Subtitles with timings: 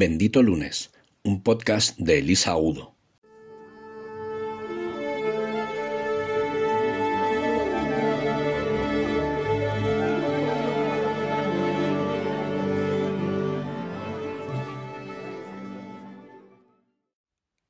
[0.00, 0.92] Bendito Lunes,
[1.24, 2.94] un podcast de Elisa Udo.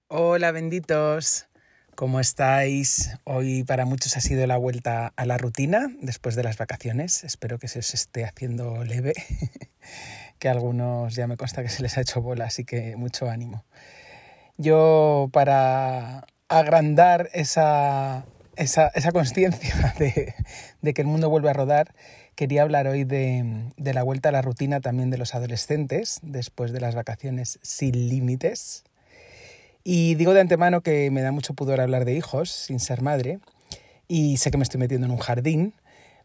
[0.08, 1.47] Hola benditos,
[1.98, 3.10] ¿cómo estáis?
[3.24, 7.24] Hoy para muchos ha sido la vuelta a la rutina después de las vacaciones.
[7.24, 9.14] Espero que se os esté haciendo leve,
[10.38, 13.28] que a algunos ya me consta que se les ha hecho bola, así que mucho
[13.28, 13.64] ánimo.
[14.58, 21.96] Yo para agrandar esa, esa, conciencia de, que el mundo vuelve a rodar,
[22.36, 26.70] quería hablar hoy de, de la vuelta a la rutina también de los adolescentes después
[26.70, 28.84] de las vacaciones sin límites
[29.84, 33.40] y digo de antemano que me da mucho pudor hablar de hijos sin ser madre
[34.06, 35.74] y sé que me estoy metiendo en un jardín,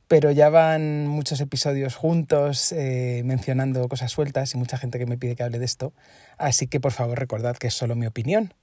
[0.07, 5.17] pero ya van muchos episodios juntos eh, mencionando cosas sueltas y mucha gente que me
[5.17, 5.93] pide que hable de esto,
[6.37, 8.53] así que por favor recordad que es solo mi opinión.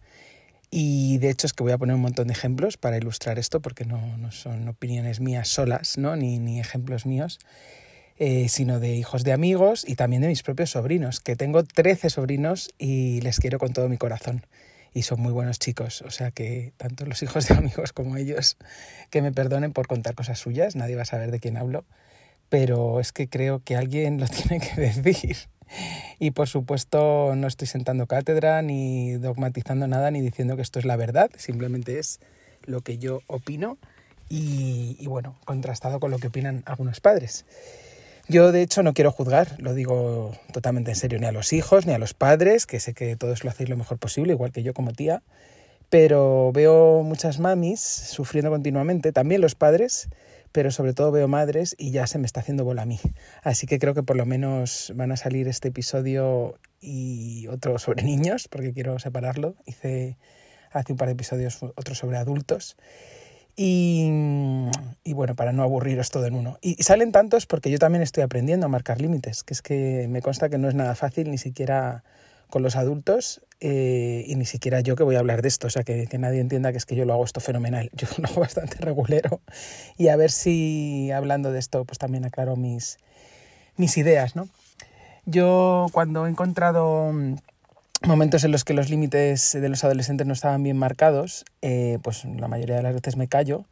[0.72, 3.60] Y de hecho es que voy a poner un montón de ejemplos para ilustrar esto,
[3.60, 6.14] porque no, no son opiniones mías solas, ¿no?
[6.14, 7.40] ni, ni ejemplos míos,
[8.18, 12.10] eh, sino de hijos de amigos y también de mis propios sobrinos, que tengo 13
[12.10, 14.46] sobrinos y les quiero con todo mi corazón
[14.92, 16.02] y son muy buenos chicos.
[16.02, 18.56] O sea que tanto los hijos de amigos como ellos,
[19.10, 21.84] que me perdonen por contar cosas suyas, nadie va a saber de quién hablo,
[22.48, 25.36] pero es que creo que alguien lo tiene que decir.
[26.18, 30.84] Y por supuesto no estoy sentando cátedra, ni dogmatizando nada, ni diciendo que esto es
[30.84, 32.18] la verdad, simplemente es
[32.64, 33.78] lo que yo opino
[34.28, 37.46] y, y bueno, contrastado con lo que opinan algunos padres.
[38.30, 41.84] Yo, de hecho, no quiero juzgar, lo digo totalmente en serio, ni a los hijos,
[41.86, 44.62] ni a los padres, que sé que todos lo hacéis lo mejor posible, igual que
[44.62, 45.24] yo como tía,
[45.88, 50.10] pero veo muchas mamis sufriendo continuamente, también los padres,
[50.52, 53.00] pero sobre todo veo madres y ya se me está haciendo bola a mí.
[53.42, 58.04] Así que creo que por lo menos van a salir este episodio y otro sobre
[58.04, 59.56] niños, porque quiero separarlo.
[59.66, 60.18] Hice
[60.70, 62.76] hace un par de episodios otro sobre adultos.
[63.62, 66.56] Y, bueno, para no aburriros todo en uno.
[66.62, 70.22] Y, salen tantos porque yo también estoy aprendiendo a marcar límites, que es que me
[70.22, 72.02] consta que no es nada fácil ni siquiera
[72.48, 75.70] con los adultos eh, y ni siquiera yo que voy a hablar de esto, o
[75.70, 78.28] sea, que, que, nadie entienda que es que yo lo hago esto fenomenal, yo lo
[78.28, 79.42] hago bastante regulero
[79.98, 82.96] y a ver si hablando de esto pues también aclaro mis,
[83.76, 84.48] mis ideas, ¿no?
[85.26, 87.12] Yo cuando he encontrado
[88.06, 92.24] momentos en los que los límites de los adolescentes no estaban bien marcados, eh, pues
[92.24, 93.66] la mayoría de las veces me callo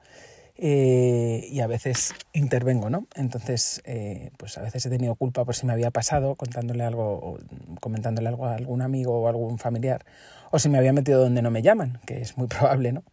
[0.56, 3.06] eh, y a veces intervengo, ¿no?
[3.15, 7.39] Entonces, eh, pues a veces he tenido culpa por si me había pasado contándole algo,
[7.81, 10.05] comentándole algo a algún amigo o algún familiar,
[10.50, 13.05] o si me había metido donde no me llaman, que es muy probable, ¿no?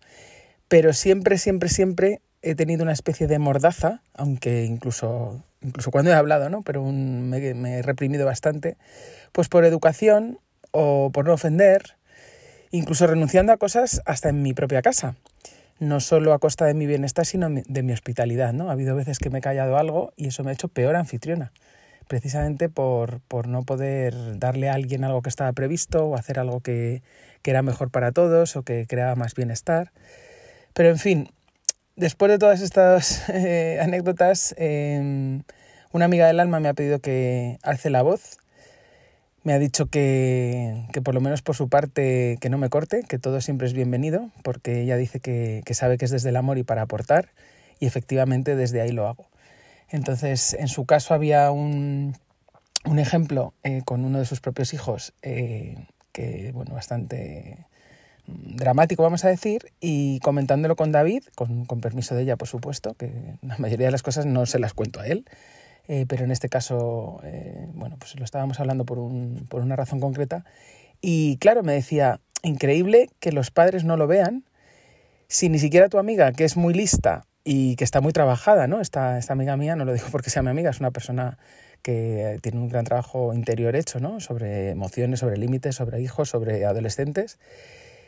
[0.68, 6.16] Pero siempre, siempre, siempre he tenido una especie de mordaza, aunque incluso, incluso cuando he
[6.16, 6.62] hablado, ¿no?
[6.64, 8.76] Pero me, me he reprimido bastante,
[9.32, 10.40] pues por educación
[10.76, 11.96] o por no ofender,
[12.70, 15.16] incluso renunciando a cosas hasta en mi propia casa.
[15.80, 18.54] No solo a costa de mi bienestar, sino de mi hospitalidad.
[18.54, 18.70] ¿no?
[18.70, 21.52] Ha habido veces que me he callado algo y eso me ha hecho peor anfitriona,
[22.08, 26.60] precisamente por, por no poder darle a alguien algo que estaba previsto o hacer algo
[26.60, 27.02] que,
[27.42, 29.92] que era mejor para todos o que creaba más bienestar.
[30.74, 31.30] Pero en fin,
[31.96, 35.44] después de todas estas eh, anécdotas, em,
[35.94, 38.40] una amiga del alma me ha pedido que alce la voz
[39.46, 43.04] me ha dicho que, que, por lo menos por su parte que no me corte,
[43.08, 46.36] que todo siempre es bienvenido, porque ella dice que, que, sabe que es desde el
[46.36, 47.30] amor y para aportar,
[47.80, 49.28] y efectivamente desde ahí lo hago.
[49.90, 52.18] Entonces, en su caso había un,
[52.86, 55.78] un ejemplo eh, con uno de sus propios hijos, eh,
[56.12, 57.68] que, bueno, bastante
[58.26, 62.96] dramático, vamos a decir, y comentándolo con David, con, con permiso de ella, por supuesto,
[62.96, 63.12] que
[63.44, 65.24] la mayoría de las cosas no se las cuento a él,
[65.88, 69.76] eh, pero en este caso, eh, bueno, pues lo estábamos hablando por, un, por una
[69.76, 70.46] razón concreta.
[71.02, 74.46] Y claro, me decía, increíble que los padres no lo vean,
[75.28, 78.82] si ni siquiera tu amiga, que es muy lista y que está muy trabajada, ¿no?
[78.82, 81.38] Esta, esta amiga mía, no lo digo porque sea mi amiga, es una persona
[81.82, 84.20] que tiene un gran trabajo interior hecho, ¿no?
[84.20, 87.38] Sobre emociones, sobre límites, sobre hijos, sobre adolescentes.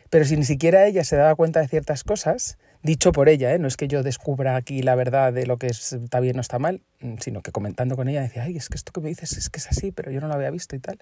[0.10, 3.60] Pero si ni siquiera ella se daba cuenta de ciertas cosas, dicho por ella, ¿eh?
[3.60, 6.60] no es que yo descubra aquí la verdad de lo que está bien o está
[6.60, 9.38] mal, mm, sino que comentando con ella decía, ay, es que esto que me dices
[9.38, 11.00] es que es así, pero yo no lo había visto y tal.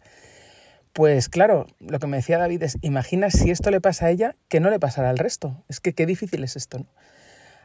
[0.94, 4.36] Pues claro, lo que me decía David es, imagina si esto le pasa a ella,
[4.48, 5.64] que no le pasará al resto.
[5.68, 6.80] Es que qué difícil es esto.
[6.80, 6.86] ¿no?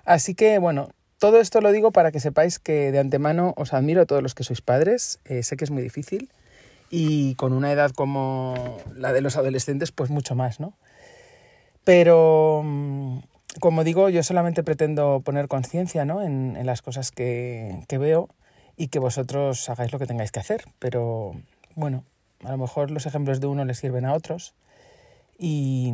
[0.05, 4.03] Así que bueno, todo esto lo digo para que sepáis que de antemano os admiro
[4.03, 6.31] a todos los que sois padres, eh, sé que es muy difícil
[6.91, 10.77] y con una edad como la de los adolescentes, pues mucho más, ¿no?
[11.85, 13.19] Pero mm,
[13.58, 16.23] como digo, yo solamente pretendo poner conciencia ¿no?
[16.23, 18.29] en, en, las cosas que, que, veo
[18.76, 20.64] y que vosotros hagáis lo que tengáis que hacer.
[20.79, 21.35] Pero
[21.75, 22.05] bueno,
[22.44, 24.55] A lo mejor los ejemplos de uno les sirven a otros
[25.38, 25.93] y,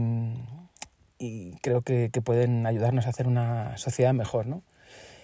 [1.63, 4.63] creo que, pueden ayudarnos a hacer una sociedad mejor, ¿no?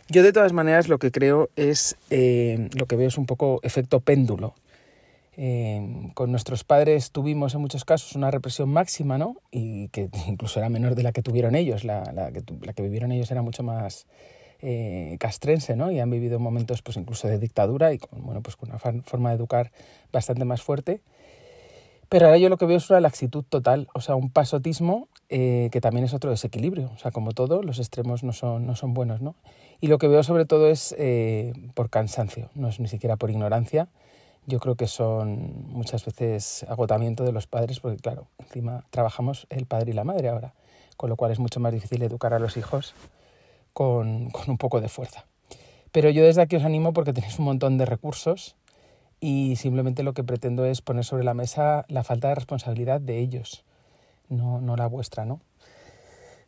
[0.08, 3.60] Yo de todas maneras lo que creo es, eh, lo que veo es un poco
[3.62, 4.54] efecto péndulo.
[5.34, 9.36] Eh, con nuestros padres tuvimos en muchos casos una represión máxima, ¿no?
[9.50, 13.30] Y que incluso era menor de la que tuvieron ellos, la, la, que, vivieron ellos
[13.30, 14.06] era mucho más
[14.60, 15.90] eh, castrense, ¿no?
[15.90, 19.30] Y han vivido momentos pues incluso de dictadura y con, bueno, pues con una forma
[19.30, 19.72] de educar
[20.12, 21.00] bastante más fuerte.
[22.10, 25.70] Pero ahora yo lo que veo es una laxitud total, o sea, un pasotismo eh,
[25.72, 26.90] que también es otro desequilibrio.
[26.94, 29.34] O sea, como todo, los extremos no son, no son buenos, ¿no?
[29.80, 30.94] Y lo que veo sobre todo es
[31.72, 33.88] por cansancio, no es ni siquiera por ignorancia,
[34.46, 39.66] yo creo que son muchas veces agotamiento de los padres, porque claro, encima trabajamos el
[39.66, 40.54] padre y la madre ahora,
[40.96, 42.94] con lo cual es mucho más difícil educar a los hijos
[43.72, 45.26] con, con un poco de fuerza.
[45.92, 48.56] Pero yo desde aquí os animo porque tenéis un montón de recursos
[49.20, 53.18] y simplemente lo que pretendo es poner sobre la mesa la falta de responsabilidad de
[53.18, 53.64] ellos,
[54.28, 55.40] no, no la vuestra, ¿no?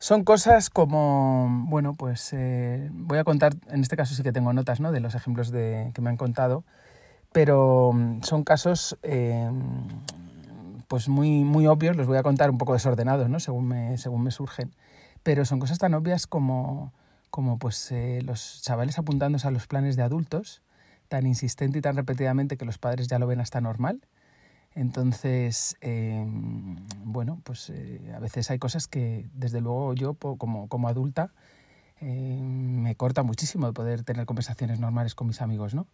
[0.01, 4.53] Son cosas como, bueno, pues eh, voy a contar, en este caso sí que tengo
[4.53, 4.93] notas, ¿no?
[4.93, 6.65] De los ejemplos de, que me han contado,
[7.35, 9.51] pero mm, son casos eh,
[10.87, 13.41] pues muy, muy obvios, los voy a contar un poco desordenados, ¿no?
[13.41, 14.71] según, me, según me surgen,
[15.25, 16.93] pero son cosas tan obvias como,
[17.31, 20.63] como pues, eh, los chavales apuntándose a los planes de adultos,
[21.09, 24.07] tan insistente y tan repetidamente que los padres ya lo ven hasta normal.
[24.77, 30.87] Entonces, em, bueno, pues eh, a veces hay cosas que desde luego yo como, como
[30.87, 31.33] adulta
[32.01, 35.87] me corta muchísimo de poder tener conversaciones normales con mis amigos, ¿no?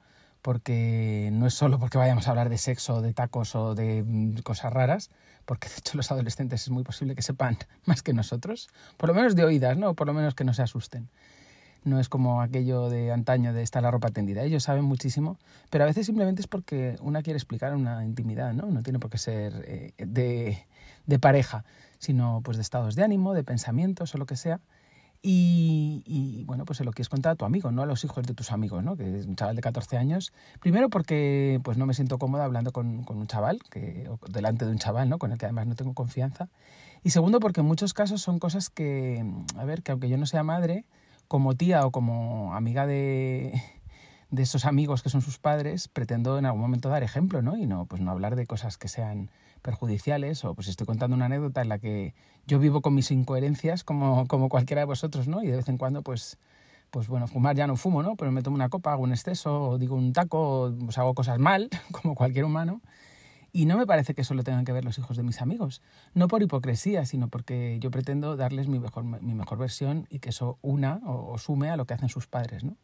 [0.43, 4.39] Porque no es solo porque vayamos a hablar de sexo, de tacos o de mm,
[4.39, 5.11] cosas raras,
[5.45, 9.15] porque de hecho los adolescentes es muy posible que sepan más que nosotros, por lo
[9.15, 9.95] menos de oídas, ¿no?
[9.95, 11.09] Por lo menos que no se asusten.
[11.83, 14.43] No es como aquello de antaño de estar la ropa tendida.
[14.43, 15.39] Ellos saben muchísimo,
[15.71, 18.67] pero a veces simplemente es porque una quiere explicar una intimidad, ¿no?
[18.67, 20.67] No tiene por qué ser eh, de,
[21.07, 21.65] de pareja,
[21.99, 24.61] sino pues de estados de ánimo, de pensamientos o lo que sea
[25.23, 28.33] y, bueno, pues se lo quieres contar a tu amigo, no a los hijos de
[28.33, 28.97] tus amigos, ¿no?
[28.97, 30.33] Que es un chaval de 14 años.
[30.61, 34.65] Primero porque pues no me siento cómoda hablando con, con un chaval, que, o delante
[34.65, 35.19] de un chaval, ¿no?
[35.19, 36.49] Con el que además no tengo confianza.
[37.05, 39.25] Y segundo porque en muchos casos son cosas que,
[39.57, 40.87] a ver, que aunque yo no sea madre,
[41.29, 43.61] como tía o como amiga de,
[44.31, 47.57] de esos amigos que son sus padres, pretendo en algún momento dar ejemplo, ¿no?
[47.57, 49.31] Y no, pues no hablar de cosas que sean
[49.61, 52.15] perjudiciales o pues estoy contando una anécdota en la que
[52.47, 55.43] yo vivo con mis incoherencias como, como cualquiera de vosotros, ¿no?
[55.43, 56.39] Y de vez en cuando pues
[56.91, 58.17] pues bueno, fumar ya no fumo, ¿no?
[58.17, 61.15] Pero me tomo una copa, hago un exceso, o digo un taco, o pues hago
[61.15, 62.81] cosas mal, como cualquier humano.
[63.53, 65.83] Y no me parece que eso lo tengan que ver los hijos de mis amigos.
[66.15, 70.29] No por hipocresía, sino porque yo pretendo darles mi mejor, mi mejor versión y que
[70.29, 72.77] eso una o, o sume a lo que hacen sus padres, ¿no?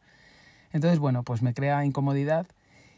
[0.73, 2.47] Entonces, bueno, pues me crea incomodidad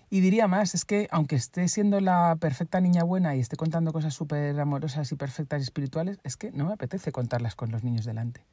[0.09, 3.94] y diría más, es que aunque esté siendo la perfecta niña buena y esté contando
[3.94, 7.83] cosas súper amorosas y perfectas y espirituales, es que no me apetece contarlas con los
[7.83, 8.45] niños delante.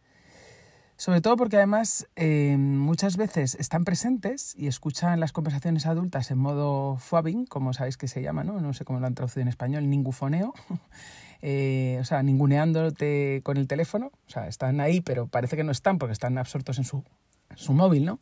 [0.98, 6.38] Sobre todo porque además eh, muchas veces están presentes y escuchan las conversaciones adultas en
[6.38, 8.60] modo fubbing, como sabéis que se llama, ¿no?
[8.60, 10.54] No sé cómo lo han traducido en español, ningufoneo.
[11.42, 14.10] Eh, o sea, ninguneándote con el teléfono.
[14.26, 17.04] O sea, están ahí, pero parece que no están porque están absortos en su,
[17.54, 18.20] su móvil, ¿no?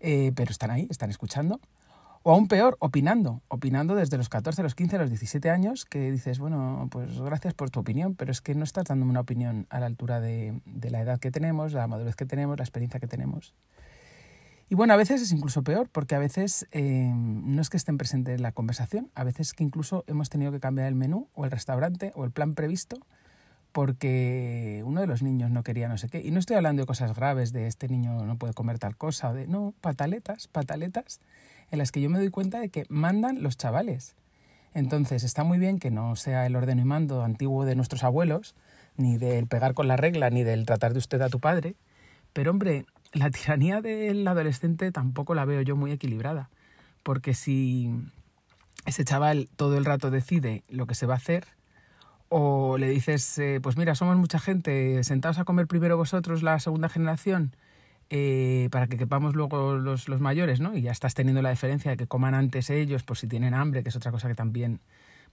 [0.00, 1.60] Eh, pero están ahí, están escuchando.
[2.26, 6.38] O aún peor, opinando, opinando desde los 14, los 15, los 17 años, que dices,
[6.38, 9.78] bueno, pues gracias por tu opinión, pero es que no estás dándome una opinión a
[9.78, 13.52] la altura de, la edad que tenemos, la madurez que tenemos, la experiencia que tenemos.
[14.70, 17.98] Y bueno, a veces es incluso peor, porque a veces eh, no es que estén
[17.98, 21.44] presentes en la conversación, a veces que incluso hemos tenido que cambiar el menú o
[21.44, 22.96] el restaurante o el plan previsto
[23.72, 26.20] porque uno de los niños no quería no sé qué.
[26.20, 29.32] Y no estoy hablando de cosas graves, de este niño no puede comer tal cosa,
[29.32, 31.20] de no, pataletas, pataletas
[31.70, 34.16] en las que yo me doy cuenta de que mandan los chavales.
[34.74, 38.54] Entonces está muy bien que no sea el orden y mando antiguo de nuestros abuelos,
[38.96, 41.76] ni del pegar con la regla, ni del tratar de usted a tu padre,
[42.32, 46.50] pero hombre, la tiranía del adolescente tampoco la veo yo muy equilibrada,
[47.02, 47.90] porque si
[48.86, 51.46] ese chaval todo el rato decide lo que se va a hacer,
[52.28, 56.58] o le dices, eh, pues mira, somos mucha gente, sentados a comer primero vosotros la
[56.58, 57.54] segunda generación,
[58.10, 60.76] eh, para que quepamos luego los, los, mayores, ¿no?
[60.76, 63.82] Y ya estás teniendo la diferencia de que coman antes ellos por si tienen hambre,
[63.82, 64.80] que es otra cosa que también,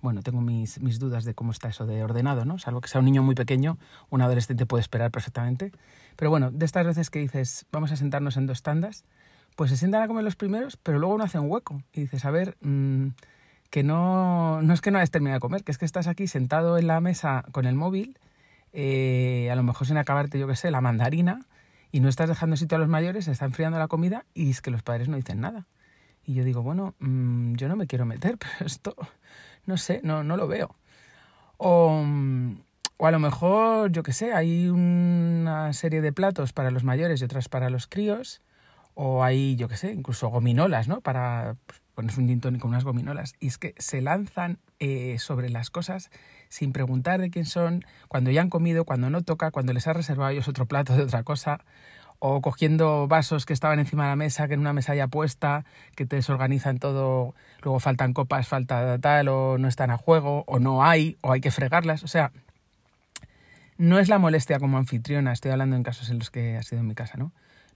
[0.02, 2.58] bueno, tengo mis, mis dudas de cómo está eso de ordenado, ¿no?
[2.60, 3.78] Salvo que sea un niño muy pequeño,
[4.10, 5.72] un adolescente puede esperar perfectamente.
[6.16, 9.06] Pero bueno, de estas veces que dices, vamos a sentarnos en dos tandas,
[9.56, 12.26] pues se sientan a comer los primeros, pero luego uno hace un hueco y dices,
[12.26, 13.10] a ver, mmm,
[13.70, 16.28] que no, no es que no hayas terminado de comer, que es que estás aquí
[16.28, 18.18] sentado en la mesa con el móvil,
[18.74, 21.46] eh, a lo mejor sin acabarte, yo qué sé, la mandarina,
[21.92, 24.62] y no estás dejando sitio a los mayores, se está enfriando la comida y es
[24.62, 25.68] que los padres no dicen nada.
[26.24, 28.96] Y yo digo, bueno, mmm, yo no me quiero meter, pero esto
[29.66, 30.76] no sé, no, no lo veo.
[31.58, 32.04] O,
[32.98, 37.22] o a lo mejor, yo qué sé, hay una serie de platos para los mayores
[37.22, 38.42] y otras para los críos,
[38.94, 41.02] o hay, yo qué sé, incluso gominolas, ¿no?
[41.02, 43.34] Para pues, ponerse un gin con unas gominolas.
[43.40, 46.10] Y es que se lanzan eh, sobre las cosas
[46.52, 49.94] sin preguntar de quién son, cuando ya han comido, cuando no toca, cuando les ha
[49.94, 51.62] reservado ellos otro plato de otra cosa,
[52.20, 55.64] o cogiendo vasos que estaban encima de la mesa, que en una mesa ya puesta,
[55.96, 60.60] que te desorganizan todo, luego faltan copas, falta tal, o no están a juego, o
[60.60, 62.04] no hay, o hay que fregarlas.
[62.04, 62.32] O sea,
[63.78, 66.82] no es la molestia como anfitriona, estoy hablando en casos en los que ha sido
[66.82, 67.32] en mi casa, ¿no?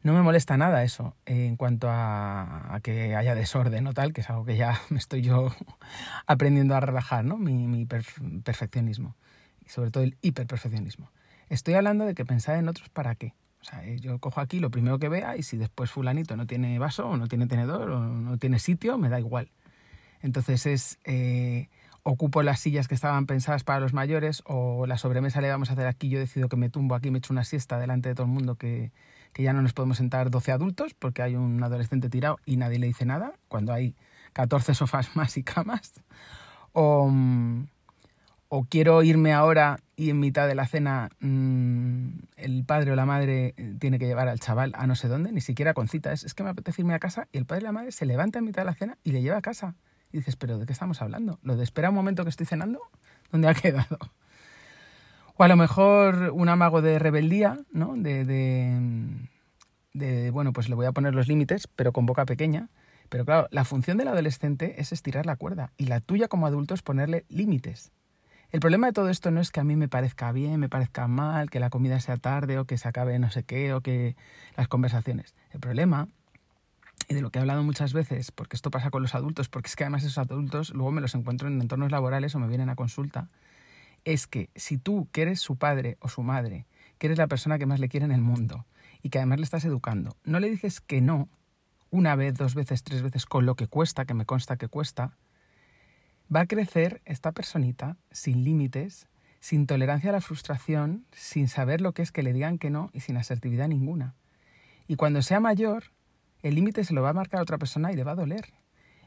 [0.06, 4.30] No me molesta nada eso en cuanto a, que haya desorden o tal, que es
[4.30, 5.52] algo que ya me estoy yo
[6.28, 7.38] aprendiendo a relajar, ¿no?
[7.38, 9.16] Mi, perfeccionismo.
[9.66, 11.10] Y sobre todo el hiperperfeccionismo.
[11.50, 13.34] Estoy hablando de que pensar en otros para qué.
[13.62, 16.46] O sea, eh, yo cojo aquí lo primero que vea y si después fulanito no
[16.46, 19.50] tiene vaso o no tiene tenedor o no tiene sitio, me da igual.
[20.22, 21.00] Entonces es...
[21.04, 21.68] Eh,
[22.04, 25.74] ocupo las sillas que estaban pensadas para los mayores o la sobremesa le vamos a
[25.74, 28.28] hacer aquí, yo decido que me tumbo aquí, me echo una siesta delante de todo
[28.28, 28.92] el mundo que,
[29.36, 32.80] que ya no nos podemos sentar 12 adultos porque hay un adolescente tirado y nadie
[32.80, 33.94] le dice nada, cuando hay
[34.32, 35.92] 14 sofás más y camas.
[36.72, 37.12] O,
[38.70, 43.54] quiero irme ahora y en mitad de la cena mmm, el padre o la madre
[43.78, 46.14] tiene que llevar al chaval a no sé dónde, ni siquiera con cita.
[46.14, 48.06] Es, es que me apetece irme a casa y el padre y la madre se
[48.06, 49.76] levanta en mitad de la cena y le lleva a casa.
[50.14, 51.40] Y dices, pero ¿de qué estamos hablando?
[51.44, 52.80] ¿Lo de espera un momento que estoy cenando?
[53.34, 53.98] ¿Dónde ha quedado?
[55.38, 57.96] O a lo mejor un amago de rebeldía, ¿no?
[57.96, 58.24] De,
[59.94, 62.70] de, bueno, pues le voy a poner los límites, pero con boca pequeña.
[63.10, 66.74] Pero claro, la función del adolescente es estirar la cuerda y la tuya como adulto
[66.74, 67.92] es ponerle límites.
[68.52, 71.08] El problema de todo esto no es que a mí me parezca bien, me parezca
[71.08, 74.16] mal, que la comida sea tarde o que se acabe no sé qué o que
[74.56, 75.36] las conversaciones.
[75.52, 76.08] El problema,
[77.10, 79.68] y de lo que he hablado muchas veces, porque esto pasa con los adultos, porque
[79.68, 82.70] es que además esos adultos luego me los encuentro en entornos laborales o me vienen
[82.70, 83.28] a consulta,
[84.06, 87.60] es que si tú, que eres su padre o su madre, que eres la persona
[87.60, 88.66] que más le quiere en el mundo
[89.02, 91.28] y que además le estás educando, no le dices que no
[91.90, 95.18] una vez, dos veces, tres veces con lo que cuesta, que me consta que cuesta,
[96.34, 99.08] va a crecer esta personita sin límites,
[99.40, 102.90] sin tolerancia a la frustración, sin saber lo que es que le digan que no
[102.94, 104.16] y sin asertividad ninguna.
[104.88, 105.86] Y cuando sea mayor,
[106.42, 108.54] el límite se lo va a marcar a otra persona y le va a doler.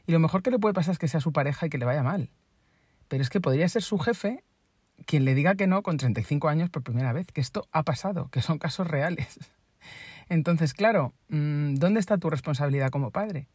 [0.07, 1.85] Y lo mejor que le puede pasar es que sea su pareja y que le
[1.85, 2.31] vaya mal.
[3.07, 4.43] Pero es que podría ser su jefe
[5.09, 8.29] quien le diga que no con 35 años por primera vez, que esto ha pasado,
[8.29, 9.39] que son casos reales.
[10.29, 13.47] Entonces, claro, mm, ¿dónde está tu responsabilidad como padre?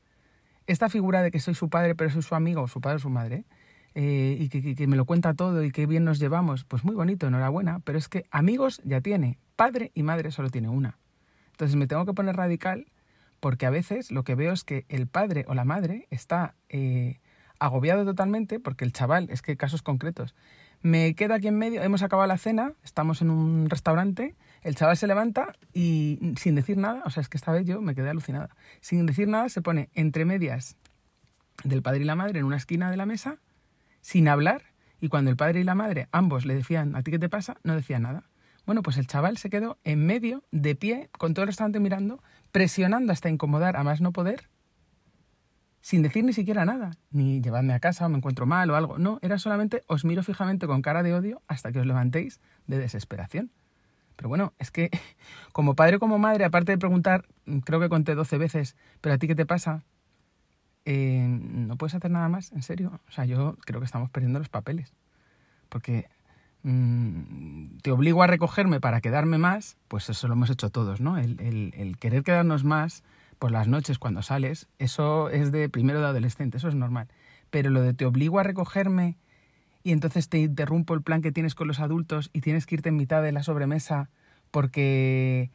[0.67, 3.09] Esta figura de que soy su padre, pero soy su amigo, su padre o su
[3.09, 3.45] madre,
[3.95, 7.29] eh, y que, me lo cuenta todo y que bien nos llevamos, pues muy bonito,
[7.29, 10.99] enhorabuena, pero es que amigos ya tiene, padre y madre solo tiene una.
[11.53, 12.91] Entonces me tengo que poner radical
[13.39, 17.21] porque a veces lo que veo es que el padre o la madre está eh,
[17.61, 20.35] agobiado totalmente porque el chaval, es que casos concretos,
[20.85, 24.99] me quedo aquí en medio, hemos acabado la cena, estamos en un restaurante, el chaval
[24.99, 28.11] se levanta y sin decir nada, o sea, es que esta vez yo me quedé
[28.11, 30.77] alucinada, sin decir nada se pone entre medias
[31.65, 33.39] del padre y la madre en una esquina de la mesa,
[34.03, 37.19] sin hablar, y cuando el padre y la madre ambos le decían, ¿a ti qué
[37.19, 37.57] te pasa?
[37.63, 38.25] No decía nada.
[38.67, 42.23] Bueno, pues el chaval se quedó en medio, de pie, con todo el restaurante mirando,
[42.53, 44.51] presionando hasta incomodar a más no poder,
[45.85, 48.97] sin decir ni siquiera nada, ni llevadme a casa o me encuentro mal o algo.
[48.97, 52.79] No, era solamente os miro fijamente con cara de odio hasta que os levantéis de
[52.79, 53.51] desesperación.
[54.17, 54.89] Pero bueno, es que
[55.53, 57.27] como padre o como madre, aparte de preguntar,
[57.67, 59.85] creo que conté 12 veces, pero a ti qué te pasa,
[60.87, 62.99] eh, no puedes hacer nada más, en serio.
[63.07, 64.95] O sea, yo creo que estamos perdiendo los papeles.
[65.69, 66.09] Porque
[66.63, 71.19] mm, te obligo a recogerme para quedarme más, pues eso lo hemos hecho todos, ¿no?
[71.19, 76.59] el querer quedarnos más por las noches cuando sales, eso es de primero de adolescente,
[76.59, 77.09] eso es normal.
[77.51, 79.17] Pero lo de te obligo a recogerme
[79.83, 82.89] y entonces te interrumpo el plan que tienes con los adultos y tienes que irte
[82.89, 84.11] en mitad de la sobremesa
[84.51, 85.51] porque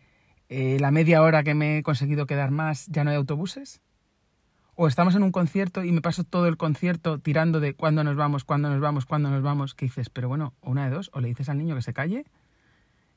[0.50, 3.81] eh, la media hora que me he conseguido quedar más ya no hay autobuses.
[4.75, 8.15] O estamos en un concierto y me paso todo el concierto tirando de cuándo nos
[8.15, 11.19] vamos, cuándo nos vamos, cuándo nos vamos, que dices, pero bueno, una de dos, o
[11.19, 12.25] le dices al niño que se calle,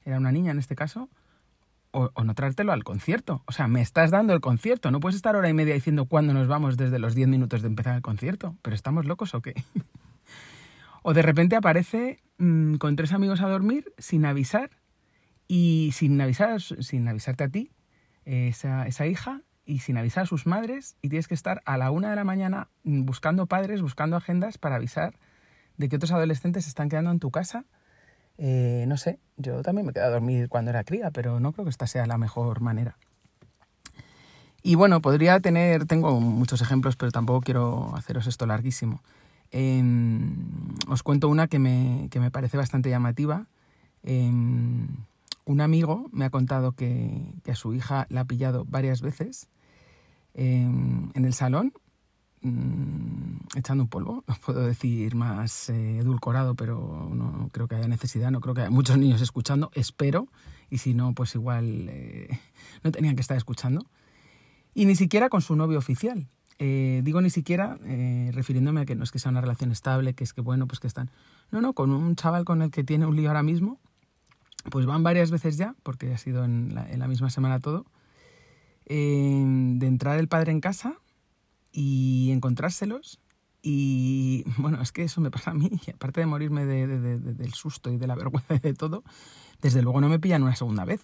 [0.04, 1.08] era una niña en este caso,
[1.92, 3.42] o, no traértelo al concierto.
[3.46, 4.90] O sea, me estás dando el concierto.
[4.90, 7.68] No puedes estar hora y media diciendo cuándo nos vamos desde los 10 minutos de
[7.68, 8.56] empezar el concierto.
[8.62, 9.54] ¿Pero estamos locos o qué?
[11.02, 14.70] o de repente aparece mm, con tres amigos a dormir sin avisar
[15.46, 17.70] y sin avisar, sin avisarte a ti,
[18.24, 21.90] esa, esa hija, y sin avisar a sus madres, y tienes que estar a la
[21.90, 25.18] una de la mañana mm, buscando padres, buscando agendas para avisar
[25.76, 27.64] de que otros adolescentes se están quedando en tu casa
[28.38, 31.64] eh, no sé, yo también me quedé a dormir cuando era cría, pero no creo
[31.64, 32.96] que esta sea la mejor manera.
[34.62, 39.02] Y bueno, podría tener, tengo muchos ejemplos, pero tampoco quiero haceros esto larguísimo.
[39.50, 43.46] Em, os cuento una que me, que me parece bastante llamativa.
[44.02, 44.86] Em,
[45.44, 49.48] un amigo me ha contado que, que, a su hija la ha pillado varias veces
[50.34, 51.72] em, en el salón
[52.42, 53.21] mm,
[53.56, 54.24] echando un polvo.
[54.28, 58.62] No puedo decir más eh, edulcorado, pero no creo que haya necesidad, no creo que
[58.62, 60.28] haya muchos niños escuchando, espero,
[60.70, 62.28] y si no, pues igual eh,
[62.82, 63.86] no tenían que estar escuchando.
[64.74, 66.28] Y ni siquiera con su novio oficial.
[66.64, 70.14] Eh, digo ni siquiera eh, refiriéndome a que no es que sea una relación estable,
[70.14, 71.10] que es que bueno, pues que están.
[71.50, 73.80] No, no, con un chaval con el que tiene un lío ahora mismo,
[74.70, 77.86] pues van varias veces ya, porque ha sido en la, misma semana todo,
[78.86, 80.94] eh, de entrar el padre en casa
[81.72, 83.18] y encontrárselos.
[83.62, 87.90] Y bueno, es que eso me pasa a mí, y aparte de morirme del susto
[87.90, 89.04] y de la vergüenza de todo,
[89.60, 91.02] desde luego no me pillan una segunda vez.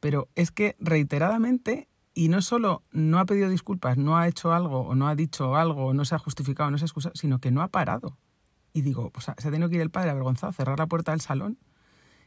[0.00, 4.82] Pero es que reiteradamente y no solo no ha pedido disculpas, no ha hecho algo,
[4.82, 7.40] o no ha dicho algo, o no se ha justificado, no se ha excusado, sino
[7.40, 8.16] que no ha parado.
[8.72, 11.20] Y digo, pues se ha tenido que ir el padre avergonzado, cerrar la puerta del
[11.20, 11.58] salón,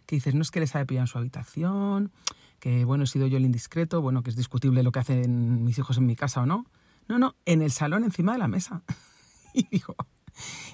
[0.05, 2.11] que dices, no es que les haya pillado en su habitación,
[2.59, 5.77] que bueno, he sido yo el indiscreto, bueno, que es discutible lo que hacen mis
[5.77, 6.65] hijos en mi casa o no.
[7.07, 8.81] No, no, en el salón encima de la mesa.
[9.61, 9.95] y digo,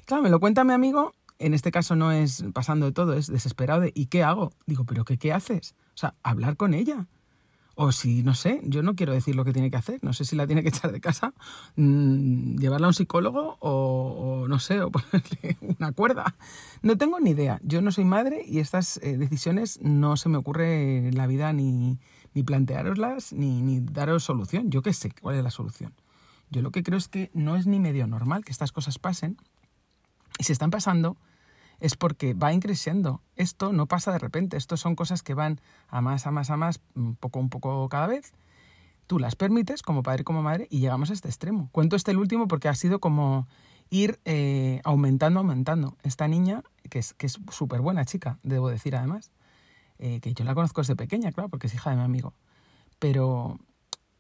[0.06, 3.28] claro, me lo cuenta mi amigo, en este caso no es pasando de todo, es
[3.28, 4.52] desesperado de, ¿y qué hago?
[4.66, 5.76] Digo, ¿pero qué, qué haces?
[5.96, 7.08] O sea, hablar con ella.
[7.76, 10.26] O si, no sé, yo no quiero decir lo que tiene que hacer, no sé
[10.26, 11.34] si la tiene que echar de casa,
[11.76, 16.36] mmm, llevarla a un psicólogo o, o, no sé, o ponerle una cuerda.
[16.84, 20.38] No tengo ni idea, yo no soy madre y estas eh, decisiones no se me
[20.38, 21.98] ocurre en la vida ni,
[22.36, 24.70] ni plantearoslas ni, ni daros solución.
[24.70, 25.94] Yo qué sé cuál es la solución.
[26.54, 29.38] Yo lo que creo es que no es ni medio normal que estas cosas pasen
[30.38, 31.18] y si están pasando
[31.80, 33.22] es porque va increciendo.
[33.36, 36.58] Esto no pasa de repente, esto son cosas que van a más, a más, a
[36.58, 38.34] más, un poco, un poco cada vez.
[39.08, 41.70] Tú las permites como padre y como madre y llegamos a este extremo.
[41.72, 43.48] Cuento este el último porque ha sido como
[43.90, 45.98] ir eh, aumentando, aumentando.
[46.04, 49.32] Esta niña, que es que súper buena chica, debo decir además,
[49.98, 52.34] eh, que yo la conozco desde pequeña, claro, porque es hija de mi amigo.
[53.00, 53.60] Pero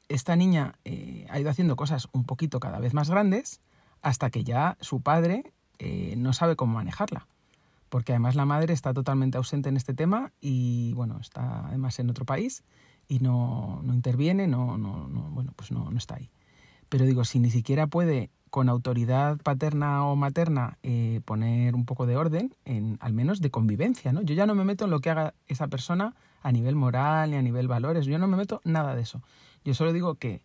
[0.09, 3.61] esta niña eh, ha ido haciendo cosas un poquito cada vez más grandes
[4.01, 5.53] hasta que ya su padre
[6.15, 7.27] no sabe cómo manejarla
[7.93, 12.09] porque además la madre está totalmente ausente en este tema y bueno, está además en
[12.09, 12.63] otro país
[13.07, 16.31] y no, no interviene, no, no, no, bueno, pues no, no está ahí.
[16.89, 22.05] Pero digo, si ni siquiera puede con autoridad paterna o materna eh, poner un poco
[22.05, 24.21] de orden, en, al menos de convivencia, ¿no?
[24.21, 26.13] Yo ya no me meto en lo que haga esa persona
[26.43, 29.23] a nivel moral ni a nivel valores, yo no me meto nada de eso.
[29.65, 30.43] Yo solo digo que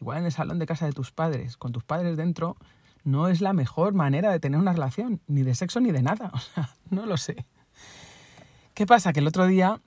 [0.00, 2.56] igual en el salón de casa de tus padres, con tus padres dentro,
[3.04, 6.32] no es la mejor manera de tener una relación, ni de sexo ni de nada.
[6.34, 7.46] O sea, no lo sé.
[8.74, 9.12] ¿Qué pasa?
[9.12, 9.80] Que el otro día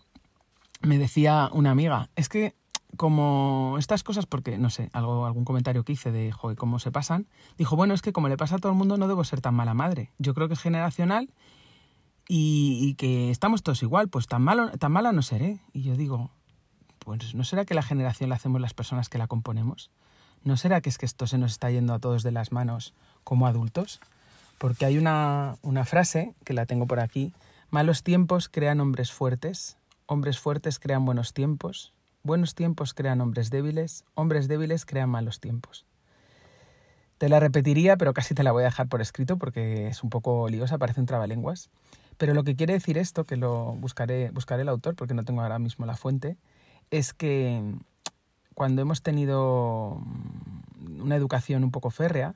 [0.79, 2.55] me decía una amiga, es que
[2.97, 7.27] como estas cosas, porque no sé, algo, algún comentario que hice de cómo se pasan,
[7.57, 9.55] dijo, bueno, es que como le pasa a todo el mundo, no debo ser tan
[9.55, 10.11] mala madre.
[10.17, 11.29] Yo creo que es generacional
[12.27, 15.59] y, y que estamos todos igual, pues tan, malo, tan mala no seré.
[15.71, 16.31] Y yo digo,
[16.99, 19.91] pues ¿no será que la generación la hacemos las personas que la componemos?
[20.43, 22.93] ¿No será que es que esto se nos está yendo a todos de las manos
[23.23, 24.01] como adultos?
[24.57, 27.33] Porque hay una, una frase, que la tengo por aquí,
[27.69, 31.93] malos tiempos crean hombres fuertes, hombres fuertes crean buenos tiempos,
[32.27, 35.85] buenos tiempos crean hombres débiles, hombres débiles crean malos tiempos.
[37.17, 40.11] Te la repetiría, pero casi te la voy a dejar por escrito porque es un
[40.11, 41.71] poco liosa, parece un trabalenguas.
[42.17, 45.41] Pero lo que quiere decir esto, que lo buscaré, buscaré el autor porque no tengo
[45.41, 46.37] ahora mismo la fuente,
[46.91, 47.75] es que
[48.53, 49.99] cuando hemos tenido
[50.99, 52.35] una educación un poco férrea,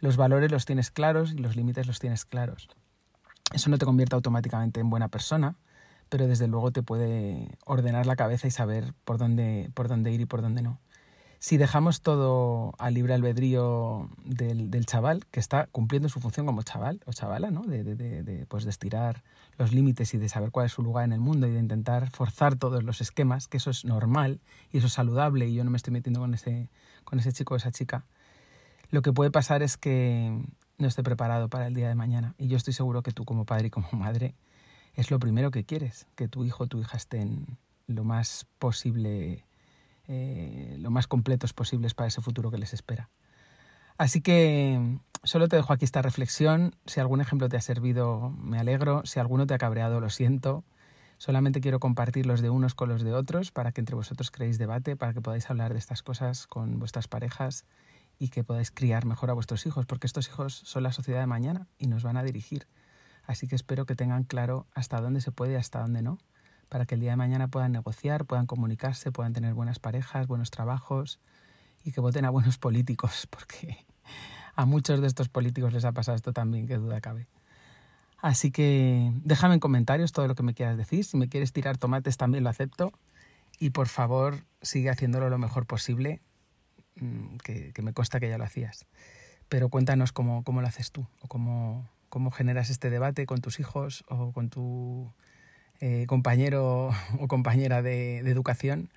[0.00, 2.68] los valores los tienes claros y los límites los tienes claros.
[3.52, 5.56] Eso no te convierte automáticamente en buena persona,
[6.10, 10.20] pero desde luego te puede ordenar la cabeza y saber por dónde, por dónde ir
[10.20, 10.78] y por dónde no
[11.40, 16.62] si dejamos todo al libre albedrío del, del, chaval, que está cumpliendo su función como
[16.62, 17.62] chaval o chavala, ¿no?
[17.62, 19.24] De, de, de, pues de estirar
[19.56, 22.10] los límites y de saber cuál es su lugar en el mundo y de intentar
[22.10, 25.70] forzar todos los esquemas, que eso es normal y eso es saludable y yo no
[25.70, 26.68] me estoy metiendo con ese,
[27.04, 28.04] con ese chico o esa chica,
[28.90, 30.44] lo que puede pasar es que
[30.76, 32.34] no esté preparado para el día de mañana.
[32.36, 34.34] Y yo estoy seguro que tú como padre y como madre
[34.94, 39.44] es lo primero que quieres, que tu hijo o tu hija estén lo más posible
[40.12, 43.10] eh, lo más completos posibles para ese futuro que les espera.
[43.96, 46.74] Así que solo te dejo aquí esta reflexión.
[46.84, 49.02] Si algún ejemplo te ha servido, me alegro.
[49.04, 50.64] Si alguno te ha cabreado, lo siento.
[51.18, 54.58] Solamente quiero compartir los de unos con los de otros para que entre vosotros creéis
[54.58, 57.64] debate, para que podáis hablar de estas cosas con vuestras parejas
[58.18, 61.26] y que podáis criar mejor a vuestros hijos, porque estos hijos son la sociedad de
[61.26, 62.66] mañana y nos van a dirigir.
[63.30, 66.18] Así que espero que tengan claro hasta dónde se puede y hasta dónde no
[66.68, 70.50] para que el día de mañana puedan negociar, puedan comunicarse, puedan tener buenas parejas, buenos
[70.50, 71.20] trabajos
[71.84, 73.86] y que voten a buenos políticos, porque
[74.56, 77.28] A muchos de estos políticos les ha pasado esto también, qué duda cabe.
[78.18, 81.04] Así que déjame en comentarios todo lo que me quieras decir.
[81.04, 82.92] Si me quieres tirar tomates también lo acepto.
[83.60, 86.20] Y por favor, sigue haciéndolo lo mejor posible,
[86.96, 88.86] mm, que, me consta que ya lo hacías.
[89.48, 93.58] Pero cuéntanos cómo, cómo lo haces tú, o cómo, cómo generas este debate con tus
[93.60, 95.14] hijos o con tu
[95.80, 98.90] eh, compañero o compañera de, educación,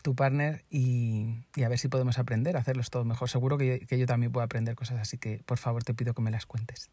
[0.00, 3.28] tu partner, y, a ver si podemos aprender a hacerlos todo mejor.
[3.28, 6.22] Seguro que que yo también puedo aprender cosas, así que por favor te pido que
[6.22, 6.90] me las cuentes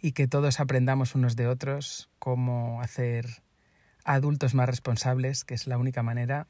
[0.00, 3.42] y que todos aprendamos unos de otros cómo hacer
[4.04, 6.46] adultos más responsables, que es la única manera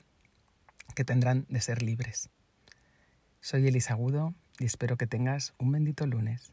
[0.94, 2.30] que tendrán de ser libres.
[3.40, 6.52] Soy Elisa Agudo y espero que tengas un bendito lunes.